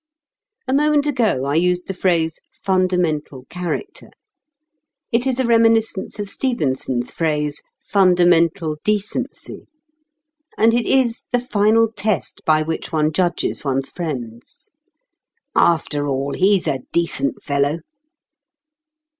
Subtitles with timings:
[0.67, 4.09] A moment ago I used the phrase "fundamental character."
[5.11, 9.67] It is a reminiscence of Stevenson's phrase "fundamental decency."
[10.57, 14.71] And it is the final test by which one judges one's friends.
[15.55, 17.81] "After all, he's a decent fellow."